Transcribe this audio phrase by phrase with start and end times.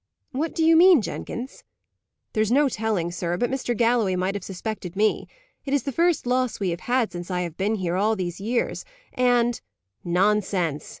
[0.31, 1.63] "What do you mean, Jenkins?"
[2.33, 3.77] "There's no telling, sir, but Mr.
[3.77, 5.27] Galloway might have suspected me.
[5.63, 8.41] It is the first loss we have had since I have been here, all these
[8.41, 8.83] years;
[9.13, 9.61] and"
[10.19, 10.89] "Nonsense!"